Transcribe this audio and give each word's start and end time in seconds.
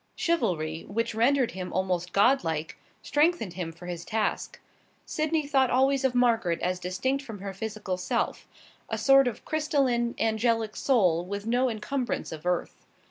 Chivalry, 0.15 0.83
which 0.87 1.13
rendered 1.13 1.51
him 1.51 1.71
almost 1.71 2.11
god 2.11 2.43
like, 2.43 2.75
strengthened 3.03 3.53
him 3.53 3.71
for 3.71 3.85
his 3.85 4.03
task. 4.03 4.59
Sydney 5.05 5.45
thought 5.45 5.69
always 5.69 6.03
of 6.03 6.15
Margaret 6.15 6.59
as 6.61 6.79
distinct 6.79 7.23
from 7.23 7.37
her 7.37 7.53
physical 7.53 7.97
self, 7.97 8.47
a 8.89 8.97
sort 8.97 9.27
of 9.27 9.45
crystalline, 9.45 10.15
angelic 10.17 10.75
soul, 10.75 11.23
with 11.23 11.45
no 11.45 11.69
encumbrance 11.69 12.31
of 12.31 12.47
earth. 12.47 12.83